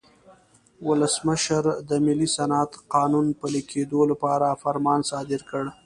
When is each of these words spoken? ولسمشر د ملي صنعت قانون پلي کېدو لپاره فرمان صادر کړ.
ولسمشر 0.87 1.63
د 1.89 1.91
ملي 2.05 2.27
صنعت 2.37 2.71
قانون 2.93 3.25
پلي 3.39 3.61
کېدو 3.71 3.99
لپاره 4.11 4.59
فرمان 4.63 4.99
صادر 5.11 5.41
کړ. 5.49 5.63